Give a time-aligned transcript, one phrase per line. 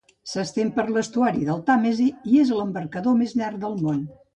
[0.29, 4.07] S'estén per l'estuari del Tàmesi i és l'embarcador més llarg del món.